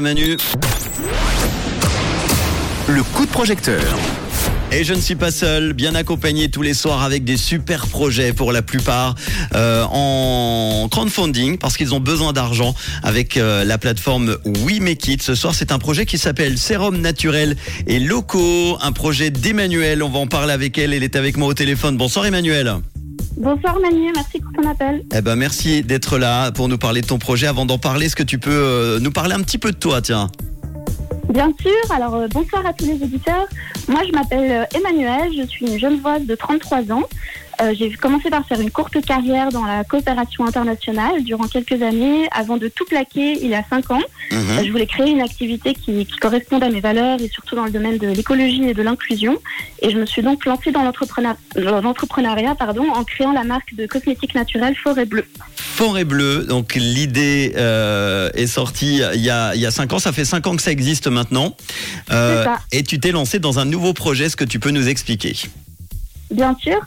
Manu. 0.00 0.36
Le 2.86 3.02
coup 3.02 3.26
de 3.26 3.30
projecteur. 3.32 3.82
Et 4.70 4.84
je 4.84 4.94
ne 4.94 5.00
suis 5.00 5.16
pas 5.16 5.32
seul, 5.32 5.72
bien 5.72 5.96
accompagné 5.96 6.48
tous 6.52 6.62
les 6.62 6.72
soirs 6.72 7.02
avec 7.02 7.24
des 7.24 7.36
super 7.36 7.88
projets 7.88 8.32
pour 8.32 8.52
la 8.52 8.62
plupart 8.62 9.16
euh, 9.56 9.82
en 9.90 10.86
crowdfunding 10.88 11.58
parce 11.58 11.76
qu'ils 11.76 11.96
ont 11.96 12.00
besoin 12.00 12.32
d'argent 12.32 12.76
avec 13.02 13.38
euh, 13.38 13.64
la 13.64 13.76
plateforme 13.76 14.36
We 14.44 14.78
Make 14.78 15.08
It. 15.08 15.20
Ce 15.20 15.34
soir, 15.34 15.52
c'est 15.52 15.72
un 15.72 15.80
projet 15.80 16.06
qui 16.06 16.16
s'appelle 16.16 16.58
Sérum 16.58 17.00
Naturel 17.00 17.56
et 17.88 17.98
Locaux, 17.98 18.78
un 18.80 18.92
projet 18.92 19.30
d'Emmanuel. 19.30 20.04
On 20.04 20.10
va 20.10 20.20
en 20.20 20.28
parler 20.28 20.52
avec 20.52 20.78
elle. 20.78 20.94
Elle 20.94 21.02
est 21.02 21.16
avec 21.16 21.36
moi 21.36 21.48
au 21.48 21.54
téléphone. 21.54 21.96
Bonsoir 21.96 22.24
Emmanuel. 22.24 22.76
Bonsoir 23.38 23.78
Manu, 23.78 24.10
merci 24.12 24.40
pour 24.40 24.50
ton 24.52 24.68
appel. 24.68 25.04
Eh 25.14 25.20
ben 25.20 25.36
merci 25.36 25.84
d'être 25.84 26.18
là 26.18 26.50
pour 26.50 26.68
nous 26.68 26.76
parler 26.76 27.02
de 27.02 27.06
ton 27.06 27.20
projet. 27.20 27.46
Avant 27.46 27.66
d'en 27.66 27.78
parler, 27.78 28.06
est-ce 28.06 28.16
que 28.16 28.24
tu 28.24 28.40
peux 28.40 28.50
euh, 28.50 28.98
nous 28.98 29.12
parler 29.12 29.34
un 29.34 29.40
petit 29.42 29.58
peu 29.58 29.70
de 29.70 29.76
toi, 29.76 30.02
tiens? 30.02 30.28
Bien 31.28 31.52
sûr, 31.60 31.94
alors 31.94 32.16
euh, 32.16 32.26
bonsoir 32.32 32.66
à 32.66 32.72
tous 32.72 32.86
les 32.86 33.00
auditeurs. 33.00 33.46
Moi 33.86 34.00
je 34.08 34.12
m'appelle 34.12 34.50
euh, 34.50 34.76
Emmanuel, 34.76 35.30
je 35.36 35.46
suis 35.46 35.66
une 35.66 35.78
jeune 35.78 36.00
voix 36.00 36.18
de 36.18 36.34
33 36.34 36.90
ans. 36.90 37.04
Euh, 37.60 37.74
j'ai 37.76 37.90
commencé 37.92 38.30
par 38.30 38.46
faire 38.46 38.60
une 38.60 38.70
courte 38.70 39.04
carrière 39.04 39.48
dans 39.50 39.64
la 39.64 39.82
coopération 39.82 40.46
internationale 40.46 41.24
durant 41.24 41.46
quelques 41.48 41.82
années 41.82 42.28
avant 42.30 42.56
de 42.56 42.68
tout 42.68 42.84
plaquer 42.84 43.32
il 43.42 43.48
y 43.48 43.54
a 43.54 43.64
5 43.68 43.90
ans. 43.90 44.00
Mhm. 44.30 44.38
Euh, 44.38 44.64
je 44.64 44.70
voulais 44.70 44.86
créer 44.86 45.10
une 45.10 45.20
activité 45.20 45.74
qui, 45.74 46.06
qui 46.06 46.16
corresponde 46.18 46.62
à 46.62 46.68
mes 46.70 46.80
valeurs 46.80 47.20
et 47.20 47.28
surtout 47.28 47.56
dans 47.56 47.64
le 47.64 47.70
domaine 47.70 47.98
de 47.98 48.08
l'écologie 48.08 48.62
et 48.68 48.74
de 48.74 48.82
l'inclusion. 48.82 49.38
Et 49.82 49.90
je 49.90 49.98
me 49.98 50.06
suis 50.06 50.22
donc 50.22 50.44
lancée 50.44 50.70
dans 50.70 50.82
l'entrepreneur- 50.82 51.36
dans 51.56 51.80
l'entrepreneuriat 51.80 52.54
pardon, 52.54 52.84
en 52.94 53.02
créant 53.04 53.32
la 53.32 53.44
marque 53.44 53.74
de 53.74 53.86
cosmétiques 53.86 54.34
naturels 54.34 54.76
Forêt 54.76 55.06
Bleue. 55.06 55.26
Forêt 55.56 56.04
Bleue, 56.04 56.44
donc 56.44 56.74
l'idée 56.74 57.54
euh, 57.56 58.30
est 58.34 58.46
sortie 58.46 59.00
il 59.14 59.20
y, 59.20 59.30
a, 59.30 59.54
il 59.54 59.60
y 59.60 59.66
a 59.66 59.70
cinq 59.70 59.92
ans, 59.92 59.98
ça 59.98 60.12
fait 60.12 60.24
cinq 60.24 60.46
ans 60.46 60.54
que 60.56 60.62
ça 60.62 60.70
existe 60.72 61.08
maintenant. 61.08 61.56
Ça. 62.08 62.58
et 62.72 62.82
tu 62.82 63.00
t'es 63.00 63.10
lancé 63.12 63.38
dans 63.38 63.58
un 63.58 63.64
nouveau 63.64 63.92
projet, 63.92 64.26
est-ce 64.26 64.36
que 64.36 64.44
tu 64.44 64.60
peux 64.60 64.70
nous 64.70 64.88
expliquer? 64.88 65.34
Bien 66.30 66.54
sûr. 66.60 66.78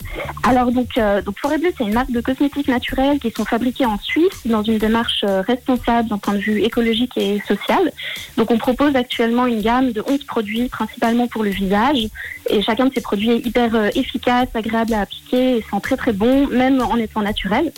Alors 0.43 0.71
donc, 0.71 0.97
euh, 0.97 1.21
donc 1.21 1.39
Forêt 1.39 1.57
Bleue, 1.57 1.71
c'est 1.75 1.83
une 1.83 1.93
marque 1.93 2.11
de 2.11 2.21
cosmétiques 2.21 2.67
naturels 2.67 3.19
qui 3.19 3.31
sont 3.31 3.45
fabriqués 3.45 3.85
en 3.85 3.97
Suisse 3.97 4.45
dans 4.45 4.61
une 4.61 4.77
démarche 4.77 5.23
euh, 5.27 5.41
responsable 5.41 6.09
d'un 6.09 6.19
point 6.19 6.35
de 6.35 6.39
vue 6.39 6.61
écologique 6.61 7.17
et 7.17 7.41
social. 7.47 7.91
Donc 8.37 8.51
on 8.51 8.57
propose 8.57 8.95
actuellement 8.95 9.47
une 9.47 9.61
gamme 9.61 9.93
de 9.93 10.03
11 10.07 10.23
produits 10.25 10.69
principalement 10.69 11.27
pour 11.27 11.43
le 11.43 11.49
visage 11.49 12.07
et 12.49 12.61
chacun 12.61 12.85
de 12.85 12.93
ces 12.93 13.01
produits 13.01 13.31
est 13.31 13.45
hyper 13.45 13.73
euh, 13.73 13.89
efficace, 13.95 14.49
agréable 14.53 14.93
à 14.93 15.01
appliquer 15.01 15.57
et 15.57 15.61
sent 15.61 15.81
très 15.81 15.97
très 15.97 16.13
bon 16.13 16.47
même 16.47 16.79
en 16.81 16.97
étant 16.97 17.21
naturel. 17.21 17.71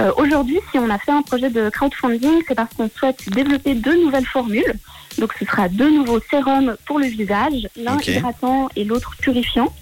Euh, 0.00 0.12
Aujourd'hui, 0.16 0.58
si 0.70 0.78
on 0.78 0.88
a 0.90 0.98
fait 0.98 1.12
un 1.12 1.22
projet 1.22 1.50
de 1.50 1.70
crowdfunding, 1.70 2.42
c'est 2.46 2.54
parce 2.54 2.72
qu'on 2.74 2.90
souhaite 2.94 3.28
développer 3.30 3.74
deux 3.74 4.02
nouvelles 4.04 4.26
formules. 4.26 4.74
Donc 5.18 5.32
ce 5.38 5.44
sera 5.44 5.68
deux 5.68 5.90
nouveaux 5.90 6.20
sérums 6.30 6.76
pour 6.86 6.98
le 6.98 7.06
visage, 7.06 7.68
l'un 7.76 7.98
hydratant 8.00 8.68
et 8.76 8.84
l'autre 8.84 9.14
purifiant. 9.20 9.72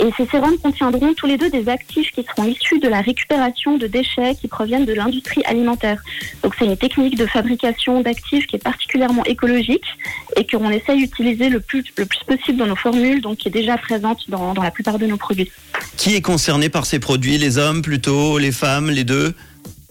Et 0.00 0.10
ces 0.16 0.26
sérums 0.26 0.56
contiendront 0.58 1.12
tous 1.14 1.26
les 1.26 1.36
deux 1.36 1.50
des 1.50 1.68
actifs 1.68 2.12
qui 2.12 2.22
seront 2.22 2.48
issus 2.48 2.78
de 2.78 2.86
la 2.86 3.00
récupération 3.00 3.76
de 3.76 3.88
déchets 3.88 4.36
qui 4.40 4.46
proviennent 4.46 4.84
de 4.84 4.92
l'industrie 4.92 5.42
alimentaire. 5.44 6.00
Donc 6.44 6.54
c'est 6.56 6.66
une 6.66 6.76
technique 6.76 7.16
de 7.16 7.26
fabrication 7.26 8.00
d'actifs 8.00 8.46
qui 8.46 8.56
est 8.56 8.62
particulièrement 8.62 9.24
écologique 9.24 9.84
et 10.36 10.46
qu'on 10.46 10.70
essaye 10.70 10.98
d'utiliser 10.98 11.48
le 11.48 11.58
plus, 11.58 11.82
le 11.96 12.06
plus 12.06 12.20
possible 12.24 12.58
dans 12.58 12.66
nos 12.66 12.76
formules, 12.76 13.20
donc 13.20 13.38
qui 13.38 13.48
est 13.48 13.52
déjà 13.52 13.76
présente 13.76 14.30
dans, 14.30 14.54
dans 14.54 14.62
la 14.62 14.70
plupart 14.70 14.98
de 15.00 15.06
nos 15.06 15.16
produits. 15.16 15.50
Qui 15.96 16.14
est 16.14 16.22
concerné 16.22 16.68
par 16.68 16.86
ces 16.86 17.00
produits? 17.00 17.38
Les 17.38 17.58
hommes 17.58 17.82
plutôt 17.82 18.38
Les 18.38 18.52
femmes 18.52 18.90
Les 18.90 19.04
deux? 19.04 19.34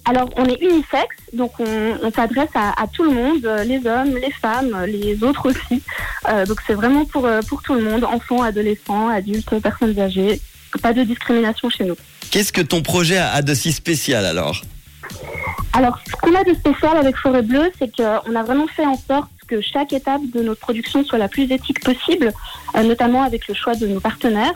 Alors, 0.10 0.30
on 0.38 0.46
est 0.46 0.62
unisexe, 0.62 1.18
donc 1.34 1.60
on, 1.60 1.98
on 2.02 2.12
s'adresse 2.12 2.50
à, 2.56 2.82
à 2.82 2.88
tout 2.88 3.04
le 3.04 3.12
monde, 3.12 3.46
euh, 3.46 3.66
les 3.66 3.86
hommes, 3.86 4.16
les 4.16 4.32
femmes, 4.32 4.74
euh, 4.74 4.86
les 4.86 5.22
autres 5.22 5.50
aussi. 5.50 5.84
Euh, 6.30 6.46
donc 6.46 6.62
c'est 6.66 6.76
vraiment 6.76 7.04
pour, 7.04 7.28
pour 7.50 7.62
tout 7.62 7.74
le 7.74 7.84
monde, 7.84 8.06
enfants, 8.06 8.42
adolescents, 8.42 9.10
adultes, 9.10 9.60
personnes 9.60 10.00
âgées. 10.00 10.40
Pas 10.82 10.94
de 10.94 11.04
discrimination 11.04 11.70
chez 11.70 11.84
nous. 11.84 11.96
Qu'est-ce 12.32 12.54
que 12.54 12.62
ton 12.62 12.82
projet 12.82 13.18
a 13.18 13.42
de 13.42 13.54
si 13.54 13.74
spécial 13.74 14.26
alors? 14.26 14.62
Alors, 15.74 16.00
ce 16.06 16.12
qu'on 16.14 16.36
a 16.36 16.44
de 16.44 16.54
spécial 16.54 16.96
avec 16.98 17.18
Forêt 17.18 17.42
Bleue, 17.42 17.72
c'est 17.78 17.94
qu'on 17.96 18.36
a 18.36 18.44
vraiment 18.44 18.68
fait 18.68 18.86
en 18.86 18.98
sorte 18.98 19.30
que 19.48 19.62
chaque 19.62 19.94
étape 19.94 20.22
de 20.34 20.42
notre 20.42 20.60
production 20.60 21.04
soit 21.04 21.18
la 21.18 21.28
plus 21.28 21.52
éthique 21.52 21.84
possible, 21.84 22.34
euh, 22.76 22.84
notamment 22.84 23.24
avec 23.24 23.48
le 23.48 23.54
choix 23.54 23.76
de 23.76 23.88
nos 23.88 24.00
partenaires. 24.00 24.54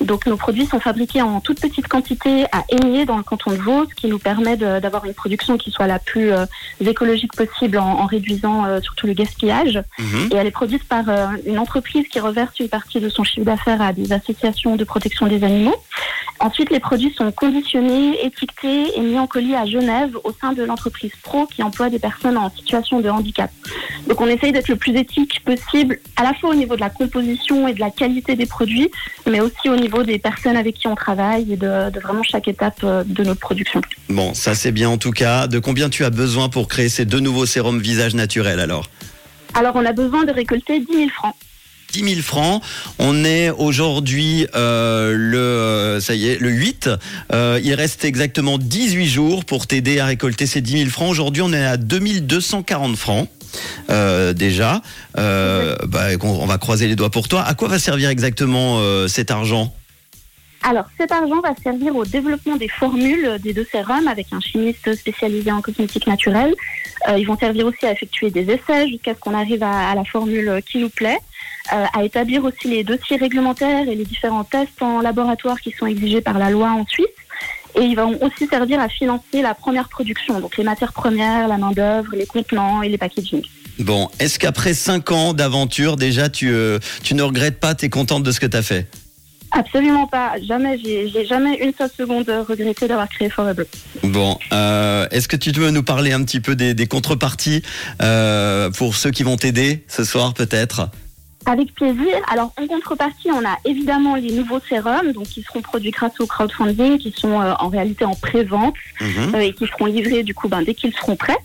Donc, 0.00 0.26
nos 0.26 0.36
produits 0.36 0.66
sont 0.66 0.80
fabriqués 0.80 1.22
en 1.22 1.40
toute 1.40 1.60
petite 1.60 1.88
quantité 1.88 2.44
à 2.52 2.64
Aigné, 2.68 3.04
dans 3.04 3.16
le 3.16 3.22
canton 3.22 3.52
de 3.52 3.56
Vaud, 3.56 3.86
ce 3.88 3.94
qui 3.94 4.08
nous 4.08 4.18
permet 4.18 4.56
d'avoir 4.56 5.04
une 5.04 5.14
production 5.14 5.56
qui 5.56 5.70
soit 5.70 5.86
la 5.86 5.98
plus 5.98 6.32
euh, 6.32 6.44
écologique 6.80 7.34
possible 7.34 7.78
en, 7.78 8.00
en 8.00 8.06
réduisant 8.06 8.64
euh, 8.64 8.80
surtout 8.80 9.06
le 9.06 9.12
gaspillage. 9.12 9.82
Mhm. 9.98 10.28
Et 10.32 10.36
elle 10.36 10.46
est 10.46 10.50
produite 10.52 10.84
par 10.84 11.08
euh, 11.08 11.26
une 11.46 11.58
entreprise 11.58 12.06
qui 12.08 12.20
reverse 12.20 12.58
une 12.58 12.68
partie 12.68 13.00
de 13.00 13.08
son 13.08 13.24
chiffre 13.24 13.46
d'affaires 13.46 13.80
à 13.80 13.92
des 13.92 14.12
associations 14.12 14.76
de 14.76 14.84
protection 14.84 15.26
des 15.26 15.44
animaux. 15.44 15.76
Ensuite, 16.40 16.70
les 16.70 16.80
produits 16.80 17.14
sont 17.16 17.30
conditionnés, 17.30 18.24
étiquetés 18.24 18.98
et 18.98 19.00
mis 19.00 19.18
en 19.18 19.26
colis 19.26 19.54
à 19.54 19.64
Genève 19.64 20.16
au 20.24 20.32
sein 20.32 20.52
de 20.52 20.64
l'entreprise 20.64 21.12
Pro 21.22 21.46
qui 21.46 21.62
emploie 21.62 21.88
des 21.88 22.00
personnes 22.00 22.36
en 22.36 22.50
situation 22.50 23.00
de 23.00 23.08
handicap. 23.08 23.50
Donc 24.06 24.20
on 24.20 24.26
essaye 24.26 24.52
d'être 24.52 24.68
le 24.68 24.76
plus 24.76 24.96
éthique 24.96 25.42
possible, 25.44 25.98
à 26.16 26.22
la 26.22 26.34
fois 26.34 26.50
au 26.50 26.54
niveau 26.54 26.74
de 26.74 26.80
la 26.80 26.90
composition 26.90 27.68
et 27.68 27.74
de 27.74 27.80
la 27.80 27.90
qualité 27.90 28.34
des 28.34 28.46
produits, 28.46 28.90
mais 29.30 29.40
aussi 29.40 29.68
au 29.68 29.76
niveau 29.76 30.02
des 30.02 30.18
personnes 30.18 30.56
avec 30.56 30.74
qui 30.76 30.88
on 30.88 30.94
travaille 30.94 31.52
et 31.52 31.56
de, 31.56 31.90
de 31.90 32.00
vraiment 32.00 32.22
chaque 32.22 32.48
étape 32.48 32.80
euh, 32.84 33.04
de 33.06 33.22
notre 33.22 33.40
production. 33.40 33.80
Bon, 34.08 34.34
ça 34.34 34.54
c'est 34.54 34.72
bien 34.72 34.88
en 34.90 34.98
tout 34.98 35.12
cas. 35.12 35.46
De 35.46 35.58
combien 35.58 35.88
tu 35.88 36.04
as 36.04 36.10
besoin 36.10 36.48
pour 36.48 36.68
créer 36.68 36.88
ces 36.88 37.04
deux 37.04 37.20
nouveaux 37.20 37.46
sérums 37.46 37.80
visage 37.80 38.14
naturel 38.14 38.60
alors? 38.60 38.88
Alors 39.54 39.76
on 39.76 39.84
a 39.84 39.92
besoin 39.92 40.24
de 40.24 40.32
récolter 40.32 40.80
10 40.80 40.86
000 40.86 41.08
francs. 41.10 41.34
10 41.92 42.00
000 42.00 42.20
francs. 42.22 42.62
On 42.98 43.24
est 43.24 43.50
aujourd'hui 43.50 44.46
euh, 44.54 45.14
le 45.16 46.00
ça 46.00 46.14
y 46.14 46.28
est 46.28 46.40
le 46.40 46.48
8. 46.48 46.90
Euh, 47.32 47.60
il 47.62 47.74
reste 47.74 48.04
exactement 48.04 48.58
18 48.58 49.06
jours 49.06 49.44
pour 49.44 49.66
t'aider 49.66 50.00
à 50.00 50.06
récolter 50.06 50.46
ces 50.46 50.60
10 50.60 50.78
000 50.78 50.90
francs. 50.90 51.10
Aujourd'hui, 51.10 51.42
on 51.42 51.52
est 51.52 51.64
à 51.64 51.76
2240 51.76 52.96
francs. 52.96 53.28
Euh, 53.90 54.32
déjà, 54.32 54.80
euh, 55.18 55.76
bah, 55.86 56.06
on, 56.22 56.46
va 56.46 56.58
croiser 56.58 56.86
les 56.86 56.96
doigts 56.96 57.10
pour 57.10 57.28
toi. 57.28 57.42
À 57.42 57.54
quoi 57.54 57.68
va 57.68 57.78
servir 57.78 58.10
exactement 58.10 58.78
euh, 58.78 59.08
cet 59.08 59.30
argent? 59.30 59.74
Alors, 60.64 60.84
cet 60.96 61.10
argent 61.10 61.40
va 61.40 61.54
servir 61.60 61.96
au 61.96 62.04
développement 62.04 62.56
des 62.56 62.68
formules 62.68 63.38
des 63.42 63.52
deux 63.52 63.66
sérums 63.70 64.06
avec 64.06 64.28
un 64.32 64.40
chimiste 64.40 64.94
spécialisé 64.94 65.50
en 65.50 65.60
cosmétique 65.60 66.06
naturelle. 66.06 66.54
Ils 67.18 67.26
vont 67.26 67.36
servir 67.36 67.66
aussi 67.66 67.84
à 67.84 67.90
effectuer 67.90 68.30
des 68.30 68.48
essais 68.48 68.86
jusqu'à 68.86 69.14
ce 69.14 69.18
qu'on 69.18 69.34
arrive 69.34 69.64
à, 69.64 69.92
la 69.96 70.04
formule 70.04 70.60
qui 70.64 70.78
nous 70.78 70.88
plaît, 70.88 71.18
à 71.68 72.04
établir 72.04 72.44
aussi 72.44 72.68
les 72.68 72.84
dossiers 72.84 73.16
réglementaires 73.16 73.88
et 73.88 73.96
les 73.96 74.04
différents 74.04 74.44
tests 74.44 74.80
en 74.80 75.00
laboratoire 75.00 75.60
qui 75.60 75.72
sont 75.72 75.86
exigés 75.86 76.20
par 76.20 76.38
la 76.38 76.48
loi 76.50 76.70
en 76.70 76.86
Suisse. 76.86 77.08
Et 77.74 77.82
ils 77.82 77.96
vont 77.96 78.18
aussi 78.22 78.46
servir 78.46 78.80
à 78.80 78.88
financer 78.88 79.42
la 79.42 79.54
première 79.54 79.88
production, 79.88 80.40
donc 80.40 80.56
les 80.56 80.64
matières 80.64 80.92
premières, 80.92 81.48
la 81.48 81.56
main-d'œuvre, 81.56 82.14
les 82.14 82.26
contenants 82.26 82.82
et 82.82 82.88
les 82.88 82.98
packaging. 82.98 83.42
Bon, 83.78 84.10
est-ce 84.18 84.38
qu'après 84.38 84.74
5 84.74 85.10
ans 85.12 85.32
d'aventure, 85.32 85.96
déjà, 85.96 86.28
tu, 86.28 86.50
euh, 86.52 86.78
tu 87.02 87.14
ne 87.14 87.22
regrettes 87.22 87.58
pas, 87.58 87.74
tu 87.74 87.86
es 87.86 87.88
contente 87.88 88.22
de 88.22 88.30
ce 88.30 88.40
que 88.40 88.46
tu 88.46 88.56
as 88.56 88.62
fait? 88.62 88.86
Absolument 89.52 90.06
pas. 90.06 90.32
Jamais, 90.46 90.78
j'ai 90.82 91.26
jamais 91.26 91.56
une 91.56 91.72
seule 91.76 91.90
seconde 91.94 92.26
regretté 92.48 92.88
d'avoir 92.88 93.08
créé 93.08 93.30
Bleue. 93.54 93.68
Bon, 94.02 94.38
euh, 94.52 95.06
est-ce 95.10 95.28
que 95.28 95.36
tu 95.36 95.52
veux 95.52 95.70
nous 95.70 95.82
parler 95.82 96.12
un 96.12 96.24
petit 96.24 96.40
peu 96.40 96.56
des, 96.56 96.72
des 96.72 96.86
contreparties 96.86 97.62
euh, 98.00 98.70
pour 98.70 98.96
ceux 98.96 99.10
qui 99.10 99.22
vont 99.22 99.36
t'aider 99.36 99.84
ce 99.88 100.04
soir 100.04 100.32
peut-être? 100.32 100.88
Avec 101.46 101.74
plaisir. 101.74 102.14
Alors, 102.30 102.52
en 102.60 102.66
contrepartie, 102.66 103.30
on 103.30 103.44
a 103.44 103.56
évidemment 103.64 104.14
les 104.14 104.30
nouveaux 104.32 104.60
sérums, 104.68 105.12
donc 105.12 105.24
qui 105.24 105.42
seront 105.42 105.60
produits 105.60 105.90
grâce 105.90 106.18
au 106.20 106.26
crowdfunding, 106.26 106.98
qui 106.98 107.12
sont 107.12 107.40
euh, 107.40 107.54
en 107.58 107.68
réalité 107.68 108.04
en 108.04 108.14
pré-vente 108.14 108.74
Mhm. 109.00 109.34
euh, 109.34 109.38
et 109.40 109.52
qui 109.52 109.66
seront 109.66 109.86
livrés 109.86 110.22
du 110.22 110.34
coup 110.34 110.48
ben, 110.48 110.62
dès 110.62 110.74
qu'ils 110.74 110.94
seront 110.94 111.16
prêts. 111.16 111.36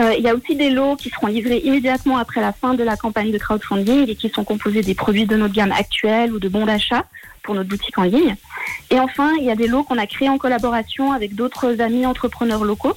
Euh, 0.00 0.14
Il 0.18 0.22
y 0.24 0.28
a 0.28 0.34
aussi 0.34 0.54
des 0.54 0.70
lots 0.70 0.96
qui 0.96 1.08
seront 1.10 1.26
livrés 1.28 1.58
immédiatement 1.64 2.18
après 2.18 2.40
la 2.40 2.52
fin 2.52 2.74
de 2.74 2.84
la 2.84 2.96
campagne 2.96 3.32
de 3.32 3.38
crowdfunding 3.38 4.08
et 4.08 4.14
qui 4.14 4.28
sont 4.28 4.44
composés 4.44 4.82
des 4.82 4.94
produits 4.94 5.26
de 5.26 5.36
notre 5.36 5.54
gamme 5.54 5.72
actuelle 5.72 6.32
ou 6.32 6.38
de 6.38 6.48
bons 6.48 6.66
d'achat 6.66 7.04
pour 7.42 7.54
notre 7.54 7.68
boutique 7.68 7.98
en 7.98 8.02
ligne. 8.02 8.36
Et 8.90 9.00
enfin, 9.00 9.32
il 9.38 9.44
y 9.44 9.50
a 9.50 9.56
des 9.56 9.66
lots 9.66 9.82
qu'on 9.82 9.98
a 9.98 10.06
créés 10.06 10.28
en 10.28 10.38
collaboration 10.38 11.12
avec 11.12 11.34
d'autres 11.34 11.80
amis 11.80 12.04
entrepreneurs 12.06 12.64
locaux. 12.64 12.94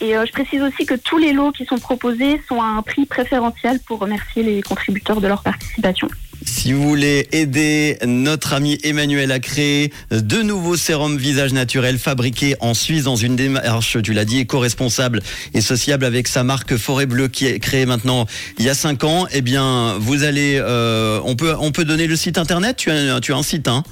Et 0.00 0.16
euh, 0.16 0.24
je 0.26 0.32
précise 0.32 0.62
aussi 0.62 0.84
que 0.84 0.94
tous 0.94 1.18
les 1.18 1.32
lots 1.32 1.52
qui 1.52 1.64
sont 1.64 1.78
proposés 1.78 2.40
sont 2.48 2.60
à 2.60 2.66
un 2.66 2.82
prix 2.82 3.06
préférentiel 3.06 3.80
pour 3.86 3.98
remercier 3.98 4.42
les 4.42 4.62
contributeurs 4.62 5.20
de 5.20 5.28
leur 5.28 5.42
participation. 5.42 6.08
Si 6.44 6.72
vous 6.72 6.82
voulez 6.82 7.28
aider 7.32 7.96
notre 8.04 8.52
ami 8.52 8.78
Emmanuel 8.84 9.32
à 9.32 9.40
créer 9.40 9.92
de 10.10 10.42
nouveaux 10.42 10.76
sérums 10.76 11.16
visage 11.16 11.52
naturel 11.52 11.98
fabriqués 11.98 12.56
en 12.60 12.74
Suisse 12.74 13.04
dans 13.04 13.16
une 13.16 13.36
démarche, 13.36 13.96
tu 14.02 14.12
l'as 14.12 14.24
dit, 14.24 14.40
éco-responsable 14.40 15.22
et 15.54 15.60
sociable 15.60 16.04
avec 16.04 16.28
sa 16.28 16.44
marque 16.44 16.76
Forêt 16.76 17.06
Bleue 17.06 17.28
qui 17.28 17.46
est 17.46 17.58
créée 17.58 17.86
maintenant 17.86 18.26
il 18.58 18.64
y 18.64 18.68
a 18.68 18.74
5 18.74 19.04
ans, 19.04 19.26
eh 19.32 19.40
bien, 19.40 19.96
vous 19.98 20.24
allez, 20.24 20.58
euh, 20.60 21.20
on 21.24 21.36
peut, 21.36 21.54
on 21.58 21.72
peut 21.72 21.84
donner 21.84 22.06
le 22.06 22.16
site 22.16 22.38
internet. 22.38 22.76
Tu 22.76 22.90
as, 22.90 23.20
tu 23.20 23.32
as 23.32 23.36
un 23.36 23.42
site, 23.42 23.66
hein? 23.66 23.82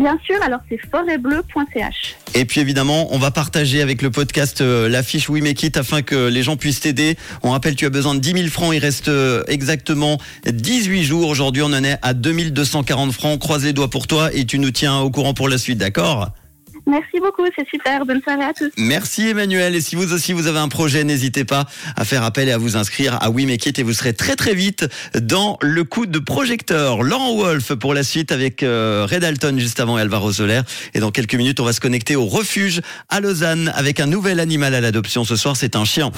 Bien 0.00 0.18
sûr, 0.24 0.36
alors 0.42 0.60
c'est 0.70 0.78
forêtbleu.ch. 0.90 2.16
Et 2.34 2.46
puis 2.46 2.62
évidemment, 2.62 3.14
on 3.14 3.18
va 3.18 3.30
partager 3.30 3.82
avec 3.82 4.00
le 4.00 4.10
podcast 4.10 4.62
euh, 4.62 4.88
la 4.88 5.02
fiche 5.02 5.28
We 5.28 5.42
Make 5.42 5.62
It 5.62 5.76
afin 5.76 6.00
que 6.00 6.28
les 6.28 6.42
gens 6.42 6.56
puissent 6.56 6.80
t'aider. 6.80 7.18
On 7.42 7.50
rappelle, 7.50 7.76
tu 7.76 7.84
as 7.84 7.90
besoin 7.90 8.14
de 8.14 8.20
10 8.20 8.32
000 8.32 8.48
francs. 8.48 8.74
Il 8.74 8.78
reste 8.78 9.08
euh, 9.08 9.44
exactement 9.46 10.16
18 10.46 11.02
jours. 11.04 11.28
Aujourd'hui, 11.28 11.60
on 11.60 11.66
en 11.66 11.84
est 11.84 11.98
à 12.00 12.14
2240 12.14 13.12
francs. 13.12 13.38
Croise 13.38 13.62
les 13.62 13.74
doigts 13.74 13.90
pour 13.90 14.06
toi 14.06 14.30
et 14.32 14.46
tu 14.46 14.58
nous 14.58 14.70
tiens 14.70 15.00
au 15.00 15.10
courant 15.10 15.34
pour 15.34 15.50
la 15.50 15.58
suite, 15.58 15.76
d'accord? 15.76 16.30
Merci 16.90 17.20
beaucoup, 17.20 17.44
c'est 17.56 17.68
super. 17.68 18.04
Bonne 18.04 18.20
soirée 18.20 18.44
à 18.44 18.52
tous. 18.52 18.70
Merci 18.76 19.28
Emmanuel. 19.28 19.76
Et 19.76 19.80
si 19.80 19.94
vous 19.94 20.12
aussi 20.12 20.32
vous 20.32 20.48
avez 20.48 20.58
un 20.58 20.68
projet, 20.68 21.04
n'hésitez 21.04 21.44
pas 21.44 21.66
à 21.96 22.04
faire 22.04 22.24
appel 22.24 22.48
et 22.48 22.52
à 22.52 22.58
vous 22.58 22.76
inscrire 22.76 23.16
à 23.22 23.30
We 23.30 23.46
Make 23.46 23.64
It 23.66 23.78
et 23.78 23.82
vous 23.82 23.92
serez 23.92 24.12
très 24.12 24.34
très 24.34 24.54
vite 24.54 24.86
dans 25.14 25.56
le 25.62 25.84
coup 25.84 26.06
de 26.06 26.18
projecteur. 26.18 27.02
Laurent 27.02 27.36
Wolf 27.36 27.74
pour 27.74 27.94
la 27.94 28.02
suite 28.02 28.32
avec 28.32 28.62
euh, 28.62 29.06
Red 29.08 29.22
Alton 29.22 29.56
juste 29.58 29.78
avant 29.78 29.98
et 29.98 30.00
Alvaro 30.00 30.32
Soler. 30.32 30.62
Et 30.94 31.00
dans 31.00 31.12
quelques 31.12 31.36
minutes, 31.36 31.60
on 31.60 31.64
va 31.64 31.72
se 31.72 31.80
connecter 31.80 32.16
au 32.16 32.26
refuge 32.26 32.80
à 33.08 33.20
Lausanne 33.20 33.72
avec 33.76 34.00
un 34.00 34.06
nouvel 34.06 34.40
animal 34.40 34.74
à 34.74 34.80
l'adoption. 34.80 35.24
Ce 35.24 35.36
soir, 35.36 35.56
c'est 35.56 35.76
un 35.76 35.84
chien. 35.84 36.10